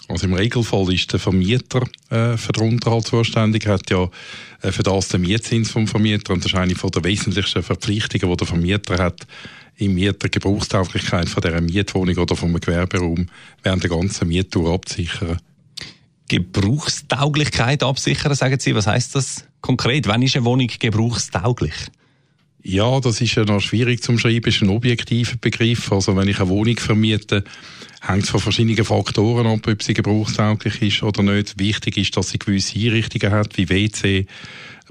Also 0.10 0.26
im 0.26 0.34
Regelfall 0.34 0.92
ist 0.92 1.14
der 1.14 1.20
Vermieter 1.20 1.84
äh, 2.10 2.36
für 2.36 2.52
den 2.52 2.74
Unterhalt 2.74 3.06
zuständig, 3.06 3.68
hat 3.68 3.92
ja 3.92 4.10
äh, 4.64 4.72
für 4.72 4.82
das 4.82 5.10
den 5.10 5.22
Mietzins 5.22 5.70
vom 5.70 5.88
Vermieter 5.88 6.34
und 6.34 6.44
das 6.44 6.52
ist 6.52 6.58
eine 6.58 6.74
von 6.74 6.90
der 6.90 7.04
wesentlichsten 7.04 7.62
Verpflichtungen, 7.62 8.32
die 8.32 8.38
der 8.38 8.48
Vermieter 8.48 8.98
hat, 8.98 9.28
im 9.78 9.94
Mieter 9.94 10.28
Gebrauchstauglichkeit 10.28 11.30
von 11.30 11.42
dieser 11.42 11.62
Mietwohnung 11.62 12.18
oder 12.18 12.36
vom 12.36 12.60
Gewerberaum 12.60 13.28
während 13.62 13.84
der 13.84 13.90
ganzen 13.92 14.28
Miettour 14.28 14.74
absichern. 14.74 15.38
Gebrauchstauglichkeit 16.28 17.84
absichern, 17.84 18.34
sagen 18.34 18.60
Sie. 18.60 18.74
Was 18.74 18.88
heißt 18.88 19.14
das 19.14 19.46
konkret? 19.62 20.08
Wann 20.08 20.24
ist 20.24 20.36
eine 20.36 20.46
Wohnung 20.46 20.70
gebrauchstauglich? 20.80 21.74
Ja, 22.62 23.00
das 23.00 23.22
ist 23.22 23.36
ja 23.36 23.46
noch 23.46 23.62
schwierig 23.62 24.04
zu 24.04 24.18
schreiben, 24.18 24.50
ist 24.50 24.62
ein 24.62 24.70
objektiver 24.70 25.38
Begriff. 25.40 25.92
Also 25.92 26.16
wenn 26.18 26.28
ich 26.28 26.40
eine 26.40 26.50
Wohnung 26.50 26.78
vermiete, 26.78 27.44
hängt 28.02 28.24
es 28.24 28.30
von 28.30 28.42
verschiedenen 28.42 28.84
Faktoren 28.84 29.48
ab, 29.48 29.66
ob 29.66 29.82
sie 29.82 29.94
gebrauchstauglich 29.94 30.82
ist 30.82 31.04
oder 31.04 31.24
nicht. 31.24 31.58
Wichtig 31.58 31.98
ist, 31.98 32.18
dass 32.18 32.30
sie 32.30 32.40
gewisse 32.40 32.78
Einrichtungen 32.78 33.32
hat, 33.32 33.58
wie 33.58 33.70
WC, 33.70 34.26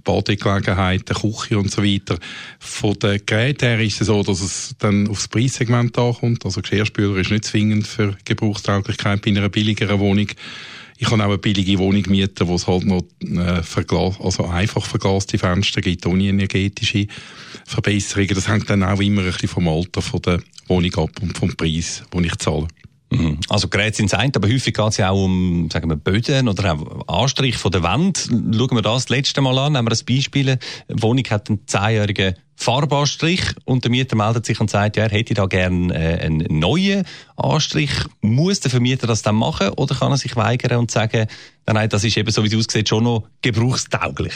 Badegelegenheiten, 0.02 1.14
Küche 1.14 1.58
und 1.58 1.70
so 1.70 1.84
weiter. 1.84 2.18
Von 2.58 2.98
den 2.98 3.20
Geräten 3.26 3.68
her 3.68 3.80
ist 3.80 4.00
es 4.00 4.06
so, 4.06 4.22
dass 4.22 4.40
es 4.40 4.74
dann 4.78 5.08
aufs 5.08 5.28
Preissegment 5.28 5.98
ankommt. 5.98 6.46
Also 6.46 6.62
Geschirrspüler 6.62 7.18
ist 7.18 7.30
nicht 7.30 7.44
zwingend 7.44 7.86
für 7.86 8.16
Gebrauchstauglichkeit 8.24 9.22
bei 9.22 9.30
einer 9.30 9.48
billigeren 9.48 9.98
Wohnung. 9.98 10.28
Ich 11.00 11.08
kann 11.08 11.20
auch 11.20 11.26
eine 11.26 11.38
billige 11.38 11.78
Wohnung 11.78 12.02
mieten, 12.08 12.48
wo 12.48 12.56
es 12.56 12.66
halt 12.66 12.84
noch 12.84 13.02
äh, 13.20 13.62
verglas 13.62 14.20
also 14.20 14.46
einfach 14.46 14.84
verglaste 14.84 15.38
Fenster 15.38 15.80
gibt, 15.80 16.04
ohne 16.06 16.24
energetische 16.24 17.06
Verbesserungen. 17.64 18.34
Das 18.34 18.48
hängt 18.48 18.68
dann 18.68 18.82
auch 18.82 19.00
immer 19.00 19.22
ein 19.22 19.28
bisschen 19.28 19.48
vom 19.48 19.68
Alter 19.68 20.02
von 20.02 20.20
der 20.22 20.40
Wohnung 20.66 20.94
ab 20.96 21.10
und 21.22 21.38
vom 21.38 21.56
Preis, 21.56 22.02
den 22.12 22.24
ich 22.24 22.36
zahle. 22.38 22.66
Mhm. 23.10 23.38
Also 23.48 23.68
Geräte 23.68 23.98
sind 23.98 24.12
ein, 24.12 24.32
aber 24.34 24.48
häufig 24.48 24.74
geht 24.74 24.88
es 24.88 24.96
ja 24.98 25.10
auch 25.10 25.24
um 25.24 25.70
sagen 25.72 25.88
wir, 25.88 25.96
Böden 25.96 26.48
oder 26.48 26.74
auch 26.74 27.22
Anstrich 27.22 27.56
von 27.56 27.70
der 27.70 27.82
Wand. 27.82 28.28
Schauen 28.28 28.74
wir 28.74 28.82
das, 28.82 29.04
das 29.04 29.08
letzte 29.08 29.40
Mal 29.40 29.56
an, 29.56 29.74
nehmen 29.74 29.88
wir 29.88 29.96
ein 29.96 30.04
Beispiel. 30.04 30.48
Eine 30.50 31.02
Wohnung 31.02 31.24
hat 31.30 31.48
einen 31.48 31.66
zehnjährigen 31.66 32.34
Farbanstrich 32.60 33.42
und 33.64 33.84
der 33.84 33.90
Mieter 33.92 34.16
meldet 34.16 34.44
sich 34.44 34.60
und 34.60 34.68
sagt, 34.68 34.96
ja, 34.96 35.04
er 35.04 35.10
hätte 35.10 35.32
da 35.32 35.46
gerne 35.46 35.94
äh, 35.94 36.26
einen 36.26 36.58
neuen 36.58 37.04
Anstrich. 37.36 37.92
Muss 38.20 38.58
der 38.58 38.72
Vermieter 38.72 39.06
das 39.06 39.22
dann 39.22 39.36
machen 39.36 39.68
oder 39.70 39.94
kann 39.94 40.10
er 40.10 40.16
sich 40.16 40.34
weigern 40.34 40.80
und 40.80 40.90
sagen, 40.90 41.28
nein, 41.66 41.88
das 41.88 42.02
ist 42.02 42.16
eben 42.16 42.32
so, 42.32 42.42
wie 42.42 42.48
es 42.48 42.56
aussieht, 42.56 42.88
schon 42.88 43.04
noch 43.04 43.28
gebrauchstauglich? 43.42 44.34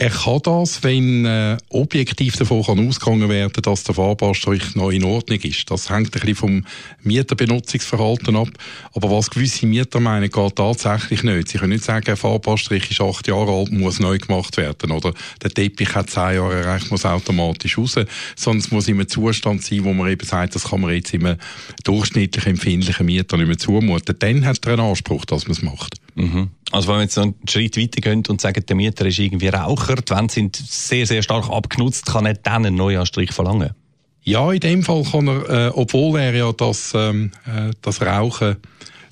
Er 0.00 0.10
kann 0.10 0.38
das, 0.44 0.84
wenn 0.84 1.24
äh, 1.24 1.56
objektiv 1.70 2.36
davon 2.36 2.62
kann 2.62 2.86
ausgegangen 2.86 3.28
werden 3.28 3.60
dass 3.62 3.82
der 3.82 3.96
Farbanstrich 3.96 4.76
noch 4.76 4.90
in 4.90 5.02
Ordnung 5.02 5.40
ist. 5.40 5.68
Das 5.68 5.90
hängt 5.90 6.14
ein 6.14 6.20
bisschen 6.20 6.36
vom 6.36 6.64
Mieterbenutzungsverhalten 7.02 8.36
ab. 8.36 8.46
Aber 8.94 9.10
was 9.10 9.28
gewisse 9.28 9.66
Mieter 9.66 9.98
meinen, 9.98 10.30
geht 10.30 10.54
tatsächlich 10.54 11.24
nicht. 11.24 11.48
Sie 11.48 11.58
können 11.58 11.72
nicht 11.72 11.82
sagen, 11.82 12.04
der 12.04 12.16
Farbanstrich 12.16 12.92
ist 12.92 13.00
acht 13.00 13.26
Jahre 13.26 13.50
alt, 13.50 13.72
muss 13.72 13.98
neu 13.98 14.18
gemacht 14.18 14.56
werden. 14.56 14.92
Oder 14.92 15.14
der 15.42 15.50
Teppich 15.50 15.92
hat 15.96 16.10
zehn 16.10 16.36
Jahre 16.36 16.60
erreicht, 16.60 16.92
muss 16.92 17.04
automatisch 17.04 17.76
raus. 17.76 17.96
Es 17.96 18.70
muss 18.70 18.88
einem 18.88 19.08
Zustand 19.08 19.64
sein, 19.64 19.82
wo 19.82 19.92
man 19.92 20.08
eben 20.12 20.24
sagt, 20.24 20.54
das 20.54 20.68
kann 20.68 20.80
man 20.80 20.94
jetzt 20.94 21.12
einem 21.12 21.38
durchschnittlich 21.82 22.46
empfindlichen 22.46 23.04
Mieter 23.04 23.36
nicht 23.36 23.48
mehr 23.48 23.58
zumuten. 23.58 24.14
Dann 24.16 24.46
hat 24.46 24.64
er 24.64 24.74
einen 24.74 24.82
Anspruch, 24.82 25.24
dass 25.24 25.48
man 25.48 25.56
es 25.56 25.62
macht. 25.62 25.96
Mhm. 26.14 26.50
Also 26.70 26.88
wenn 26.88 26.96
wir 26.96 27.02
jetzt 27.02 27.18
einen 27.18 27.34
Schritt 27.48 27.76
weiter 27.76 28.00
gehen 28.00 28.22
und 28.28 28.40
sagen, 28.40 28.64
der 28.66 28.76
Mieter 28.76 29.06
ist 29.06 29.18
irgendwie 29.18 29.48
Raucher, 29.48 29.96
die 29.96 30.14
Wände 30.14 30.32
sind 30.32 30.56
sehr, 30.56 31.06
sehr 31.06 31.22
stark 31.22 31.48
abgenutzt, 31.48 32.06
kann 32.06 32.26
er 32.26 32.34
dann 32.34 32.66
einen 32.66 32.76
neuen 32.76 33.00
Anstrich 33.00 33.32
verlangen? 33.32 33.70
Ja, 34.22 34.52
in 34.52 34.60
dem 34.60 34.82
Fall 34.82 35.04
kann 35.04 35.28
er, 35.28 35.68
äh, 35.68 35.70
obwohl 35.74 36.20
er 36.20 36.34
ja 36.34 36.52
das, 36.52 36.92
ähm, 36.94 37.32
äh, 37.46 37.70
das 37.80 38.02
Rauchen 38.02 38.56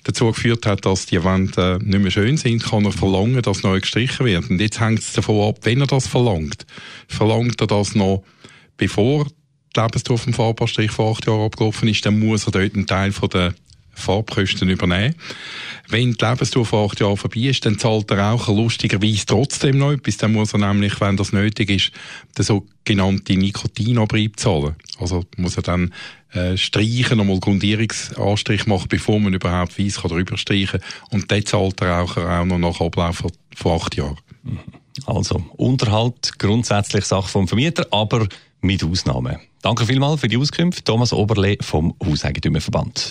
dazu 0.05 0.27
geführt 0.27 0.67
hat, 0.67 0.85
dass 0.85 1.07
die 1.07 1.25
Wände 1.25 1.79
äh, 1.81 1.85
nicht 1.85 2.03
mehr 2.03 2.11
schön 2.11 2.37
sind, 2.37 2.63
kann 2.63 2.85
er 2.85 2.93
verlangen, 2.93 3.41
dass 3.41 3.63
neu 3.63 3.81
gestrichen 3.81 4.27
wird. 4.27 4.51
Und 4.51 4.61
jetzt 4.61 4.79
hängt 4.79 4.99
es 4.99 5.15
davon 5.15 5.49
ab, 5.49 5.61
wenn 5.63 5.81
er 5.81 5.87
das 5.87 6.07
verlangt. 6.07 6.67
Verlangt 7.09 7.61
er 7.61 7.67
das 7.67 7.95
noch 7.95 8.23
bevor 8.77 9.27
die 9.75 9.81
Lebensdauer 9.81 10.19
vom 10.19 10.33
Farbanstrich 10.33 10.91
vor 10.91 11.13
acht 11.13 11.27
Jahren 11.27 11.47
abgelaufen 11.47 11.89
ist, 11.89 12.05
dann 12.07 12.19
muss 12.19 12.47
er 12.47 12.53
dort 12.53 12.75
einen 12.75 12.87
Teil 12.87 13.13
von 13.13 13.29
der 13.29 13.55
Farbkosten 13.97 14.69
übernehmen. 14.69 15.15
Wenn 15.89 16.13
die 16.13 16.25
Lebensdauer 16.25 16.67
von 16.67 16.89
acht 16.89 17.01
Jahren 17.01 17.17
vorbei 17.17 17.41
ist, 17.41 17.65
dann 17.65 17.79
zahlt 17.79 18.11
der 18.11 18.19
Raucher 18.19 18.53
lustigerweise 18.53 19.27
trotzdem 19.27 19.79
noch 19.79 19.93
etwas. 19.93 20.17
Dann 20.17 20.33
muss 20.33 20.53
er 20.53 20.59
nämlich, 20.59 21.01
wenn 21.01 21.17
das 21.17 21.33
nötig 21.33 21.71
ist, 21.71 21.93
den 22.37 22.45
sogenannten 22.45 23.39
Nikotinabrieb 23.39 24.39
zahlen. 24.39 24.77
Also 24.99 25.25
muss 25.37 25.57
er 25.57 25.63
dann 25.63 25.93
äh, 26.33 26.57
streichen, 26.57 27.19
nochmal 27.19 27.41
Grundierungsanstrich 27.41 28.67
machen, 28.67 28.89
bevor 28.89 29.21
man 29.21 29.35
überhaupt 29.35 29.79
weiss, 29.79 30.01
kann 30.01 30.11
drüber 30.11 30.37
streichen. 30.37 30.81
Und 31.11 31.31
dann 31.31 31.47
zahlt 31.47 31.81
der 31.81 31.91
Raucher 31.91 32.41
auch 32.41 32.45
noch 32.45 32.59
nach 32.59 32.81
Ablauf 32.81 33.25
von, 33.55 33.73
acht 33.73 33.97
Jahren. 33.97 34.19
Also 35.07 35.45
Unterhalt 35.57 36.39
grundsätzlich 36.39 37.05
Sache 37.05 37.29
vom 37.29 37.49
Vermieter, 37.49 37.87
aber 37.91 38.27
mit 38.61 38.83
Ausnahmen. 38.83 39.39
Danke 39.63 39.87
vielmals 39.87 40.21
für 40.21 40.29
die 40.29 40.37
Auskunft, 40.37 40.85
Thomas 40.85 41.13
Oberle 41.13 41.57
vom 41.61 41.95
Hauseigentümerverband. 42.05 43.11